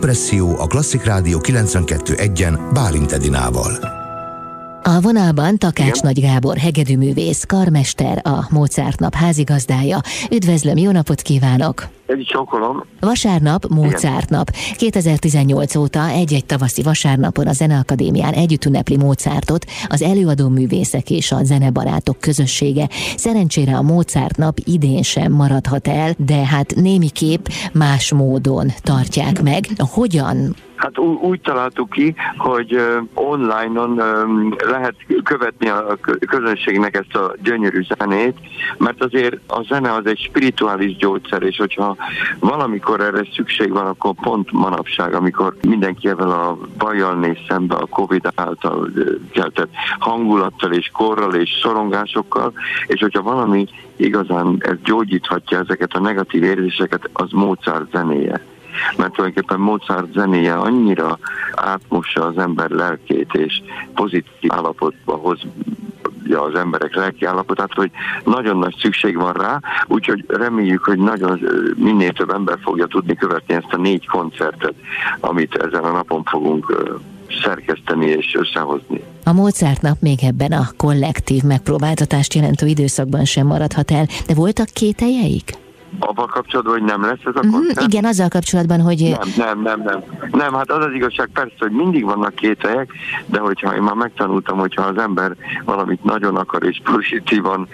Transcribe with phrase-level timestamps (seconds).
[0.00, 3.72] Kompresszió a Klasszik Rádió 92.1-en Bálint Edinával.
[4.82, 6.00] A vonalban Takács Igen.
[6.02, 10.00] Nagy Gábor, hegedűművész, karmester, a Mozart nap házigazdája.
[10.30, 11.99] Üdvözlöm, jó napot kívánok!
[12.10, 12.86] Egy.
[13.00, 14.50] Vasárnap, Mozart nap.
[14.76, 21.44] 2018 óta egy-egy tavaszi vasárnapon a Zeneakadémián együtt ünnepli Mozartot az előadó művészek és a
[21.44, 22.88] zenebarátok közössége.
[23.16, 29.66] Szerencsére a Mozart nap idén sem maradhat el, de hát némiképp más módon tartják meg.
[29.76, 32.80] Hogyan Hát úgy találtuk ki, hogy
[33.14, 34.02] online-on
[34.66, 35.98] lehet követni a
[36.28, 38.36] közönségnek ezt a gyönyörű zenét,
[38.78, 41.96] mert azért a zene az egy spirituális gyógyszer, és hogyha
[42.38, 47.86] valamikor erre szükség van, akkor pont manapság, amikor mindenki ebben a bajjal néz szembe a
[47.86, 48.90] Covid által
[49.32, 52.52] keltett hangulattal és korral és szorongásokkal,
[52.86, 58.44] és hogyha valami igazán ez gyógyíthatja ezeket a negatív érzéseket, az Mozart zenéje.
[58.96, 61.18] Mert tulajdonképpen Mozart zenéje annyira
[61.54, 63.62] átmossa az ember lelkét, és
[63.94, 65.38] pozitív állapotba hoz
[66.32, 67.90] az emberek lelki állapotát, hogy
[68.24, 71.40] nagyon nagy szükség van rá, úgyhogy reméljük, hogy nagyon
[71.76, 74.74] minél több ember fogja tudni követni ezt a négy koncertet,
[75.20, 76.96] amit ezen a napon fogunk
[77.42, 79.02] szerkeszteni és összehozni.
[79.24, 84.66] A Mozart nap még ebben a kollektív megpróbáltatást jelentő időszakban sem maradhat el, de voltak
[84.66, 85.50] kételjeik?
[85.98, 87.80] Abban kapcsolatban, hogy nem lesz ez a mhm, koncert?
[87.82, 89.16] Mm, igen, azzal kapcsolatban, hogy...
[89.36, 90.02] Nem, nem, nem, nem.
[90.30, 92.92] Nem, hát az az igazság persze, hogy mindig vannak kételyek,
[93.26, 97.68] de hogyha én már megtanultam, hogyha az ember valamit nagyon akar és pozitívan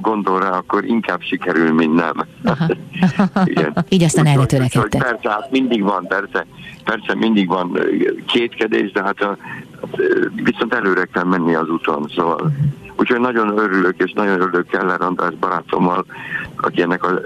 [0.00, 2.24] gondol rá, akkor inkább sikerül, mint nem.
[2.44, 2.66] Aha.
[3.44, 3.84] igen.
[3.88, 5.02] Így aztán erre törekedtek.
[5.02, 6.46] Persze, hát mindig van, persze,
[6.84, 7.78] persze mindig van
[8.26, 9.36] kétkedés, de hát a,
[10.34, 15.00] viszont előre kell menni az úton, szóval uh-huh Úgyhogy nagyon örülök, és nagyon örülök Keller
[15.00, 16.04] András barátommal,
[16.56, 17.20] aki ennek a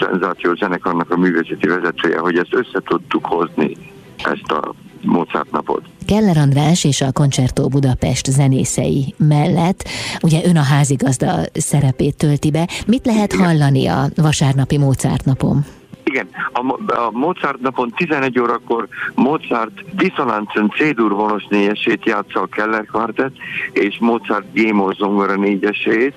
[0.00, 3.76] szenzáció zenekarnak a művészeti vezetője, hogy ezt össze tudtuk hozni,
[4.16, 5.82] ezt a Mozart napot.
[6.06, 9.88] Keller András és a Concerto Budapest zenészei mellett,
[10.20, 12.68] ugye ön a házigazda szerepét tölti be.
[12.86, 15.64] Mit lehet hallani a vasárnapi Mozart napon?
[16.12, 22.86] Igen, a, a Mozart napon 11 órakor Mozart Dissonancen C-dur vonos négyesét játsza a Keller
[22.86, 23.32] Quartet,
[23.72, 26.14] és Mozart Gémor zongora négyesét,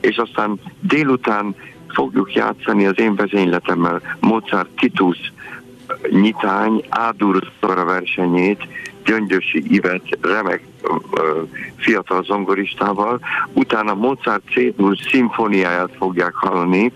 [0.00, 1.54] és aztán délután
[1.88, 5.32] fogjuk játszani az én vezényletemmel Mozart Titus
[6.10, 8.66] nyitány, Ádur versenyét,
[9.08, 10.62] Gyöngyösi Ivet remek
[11.76, 13.20] fiatal zongoristával,
[13.52, 16.92] utána Mozart C-dur szimfóniáját fogják hallani,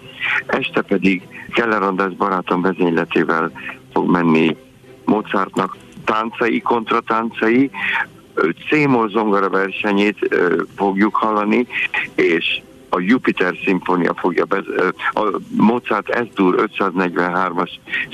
[0.46, 1.22] este pedig
[1.54, 3.52] Keller András barátom vezényletével
[3.92, 4.56] fog menni
[5.04, 7.70] Mozartnak táncai, kontratáncai,
[8.68, 10.18] C-moll zongora versenyét
[10.76, 11.66] fogjuk hallani,
[12.14, 12.62] és
[12.94, 14.64] a Jupiter szimfónia fogja, bez,
[15.12, 17.70] a Mozart S-dur 543-as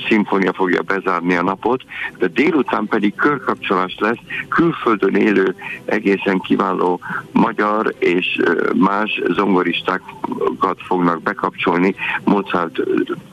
[0.07, 1.83] szimfónia fogja bezárni a napot,
[2.17, 4.17] de délután pedig körkapcsolás lesz,
[4.49, 6.99] külföldön élő egészen kiváló
[7.31, 8.39] magyar és
[8.75, 12.79] más zongoristákat fognak bekapcsolni, Mozart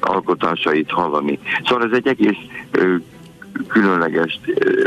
[0.00, 1.38] alkotásait hallani.
[1.64, 2.38] Szóval ez egy egész
[3.68, 4.40] különleges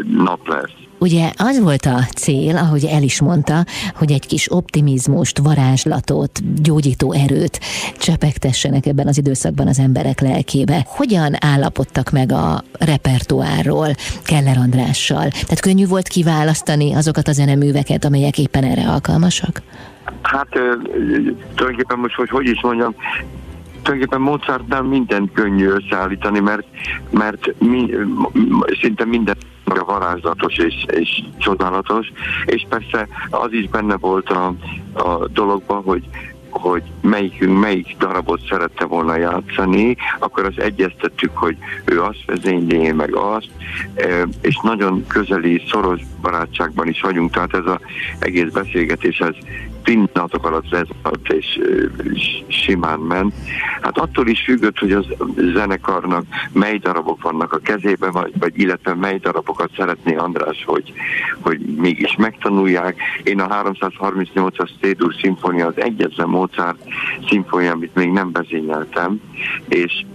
[0.07, 0.88] nap lesz.
[0.99, 3.65] Ugye az volt a cél, ahogy el is mondta,
[3.95, 7.59] hogy egy kis optimizmust, varázslatot, gyógyító erőt
[7.99, 10.85] csepegtessenek ebben az időszakban az emberek lelkébe.
[10.87, 13.87] Hogyan állapodtak meg a repertoárról
[14.23, 15.27] Keller Andrással?
[15.27, 19.61] Tehát könnyű volt kiválasztani azokat a zeneműveket, amelyek éppen erre alkalmasak?
[20.21, 20.47] Hát
[21.55, 22.95] tulajdonképpen most, hogy hogy is mondjam,
[23.81, 26.65] tulajdonképpen Mozartnál mindent könnyű összeállítani, mert,
[27.09, 27.89] mert mi,
[28.81, 29.35] szinte minden
[29.77, 32.11] a varázslatos és, és csodálatos,
[32.45, 34.53] és persze az is benne volt a,
[34.93, 36.03] a dologban, hogy
[36.49, 43.15] hogy melyikünk melyik darabot szerette volna játszani, akkor azt egyeztettük, hogy ő azt vezényli, meg
[43.15, 43.49] azt,
[44.41, 47.79] és nagyon közeli, szoros barátságban is vagyunk, tehát ez az
[48.19, 49.35] egész beszélgetés, ez
[49.83, 51.59] pillanatok alatt lezárt és,
[52.11, 53.33] és simán ment.
[53.81, 55.05] Hát attól is függött, hogy az
[55.53, 60.93] zenekarnak mely darabok vannak a kezében, vagy, vagy illetve mely darabokat szeretné András, hogy,
[61.39, 63.01] hogy mégis megtanulják.
[63.23, 66.83] Én a 338-as Cédur szimfónia az egyetlen Mozart
[67.29, 69.21] szimfónia, amit még nem vezényeltem,
[69.67, 70.05] és,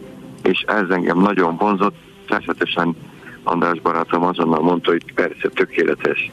[0.42, 1.96] és ez engem nagyon vonzott.
[2.26, 2.96] Természetesen
[3.42, 6.30] András barátom azonnal mondta, hogy persze tökéletes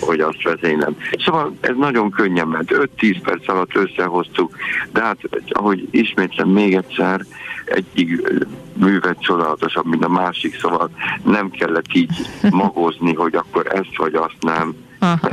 [0.00, 0.96] hogy azt vezénylem.
[1.24, 2.70] Szóval ez nagyon könnyen ment.
[2.98, 4.56] 5-10 perc alatt összehoztuk,
[4.92, 5.18] de hát
[5.48, 7.24] ahogy ismétlem még egyszer,
[7.64, 8.28] egyik
[8.72, 10.90] művet csodálatosabb, mint a másik, szóval
[11.24, 12.12] nem kellett így
[12.50, 14.74] magozni, hogy akkor ezt vagy azt nem.
[14.98, 15.28] Aha.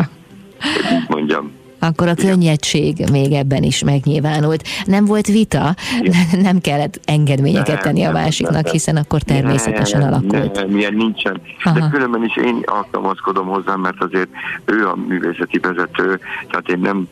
[0.93, 1.58] így mondjam.
[1.79, 4.67] Akkor a könnyedség még ebben is megnyilvánult.
[4.85, 6.41] Nem volt vita, Igen.
[6.47, 10.55] nem kellett engedményeket tenni a másiknak, hiszen akkor természetesen alakult.
[10.55, 11.41] Nem, milyen nincsen.
[11.63, 11.79] Aha.
[11.79, 14.29] De különben is én alkalmazkodom hozzá, mert azért
[14.65, 17.07] ő a művészeti vezető, tehát én nem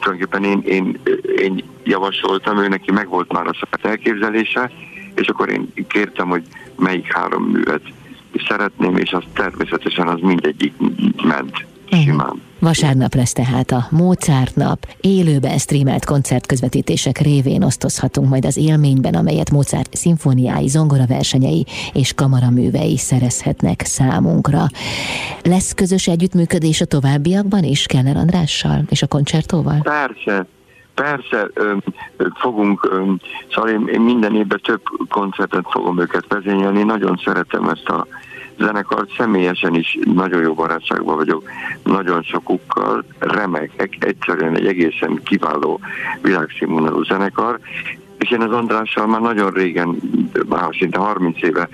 [0.00, 0.98] tulajdonképpen én, én,
[1.36, 4.70] én javasoltam, ő neki meg volt már a saját elképzelése,
[5.14, 6.42] és akkor én kértem, hogy
[6.76, 7.82] melyik három művet
[8.48, 10.74] szeretném, és az természetesen az mindegyik
[11.22, 11.64] ment.
[11.96, 12.26] Simán.
[12.26, 12.40] Uh-huh.
[12.58, 14.86] Vasárnap lesz tehát a Mozart nap.
[15.00, 23.80] Élőben streamelt koncertközvetítések révén osztozhatunk majd az élményben, amelyet Mozart szimfóniái, zongoraversenyei és kamaraművei szerezhetnek
[23.84, 24.64] számunkra.
[25.44, 29.80] Lesz közös együttműködés a továbbiakban is Keller Andrással és a koncertóval?
[29.82, 30.46] Persze,
[30.94, 31.50] Persze,
[32.34, 32.88] fogunk,
[33.50, 38.06] szóval én, én minden évben több koncertet fogom őket vezényelni, nagyon szeretem ezt a
[38.58, 41.48] zenekart, személyesen is nagyon jó barátságban vagyok,
[41.84, 45.80] nagyon sokukkal, remek, egyszerűen egy egészen kiváló
[46.22, 47.58] világszínvonalú zenekar,
[48.18, 49.96] és én az Andrással már nagyon régen,
[50.48, 51.68] már szinte 30 éve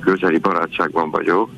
[0.00, 1.50] közeli barátságban vagyok,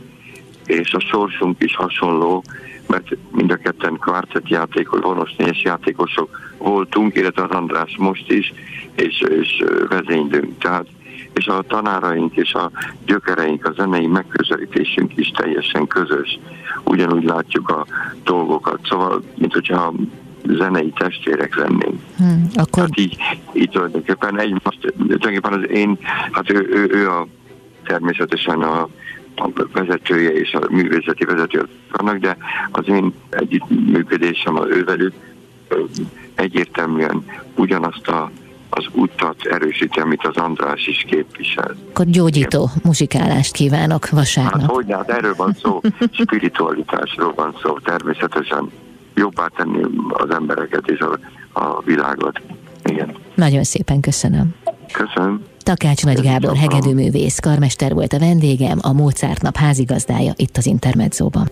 [0.66, 2.44] és a sorsunk is hasonló,
[2.86, 8.52] mert mind a ketten kvartett játékos, vonosnyés játékosok voltunk, illetve az András most is,
[8.94, 10.58] és, és vezénylünk.
[10.58, 10.86] Tehát
[11.34, 12.70] és a tanáraink és a
[13.06, 16.38] gyökereink, a zenei megközelítésünk is teljesen közös.
[16.84, 17.86] Ugyanúgy látjuk a
[18.24, 19.94] dolgokat, szóval, mint hogyha
[20.46, 22.00] zenei testvérek lennénk.
[22.16, 22.82] Hmm, akkor...
[22.82, 23.16] Hát így,
[23.52, 25.98] így tulajdonképpen egymást, tulajdonképpen az én,
[26.32, 27.26] hát ő, ő, ő a
[27.84, 28.88] természetesen a,
[29.36, 32.36] a vezetője és a művészeti vezető vannak, de
[32.70, 35.14] az én együttműködésem az ővelük
[36.34, 38.30] egyértelműen ugyanazt a
[38.74, 41.76] az utat erősíti, amit az András is képvisel.
[41.88, 44.60] Akkor gyógyító muzsikálást kívánok vasárnap.
[44.60, 45.80] Hát hogy hát erről van szó,
[46.22, 48.70] spiritualitásról van szó, természetesen
[49.14, 51.18] jobbá tenni az embereket és a,
[51.60, 52.40] a világot.
[52.84, 53.16] Igen.
[53.34, 54.54] Nagyon szépen köszönöm.
[54.92, 55.42] Köszönöm.
[55.62, 61.50] Takács Nagy Gábor hegedűművész, karmester volt a vendégem, a Mozart nap házigazdája itt az Intermedzóban.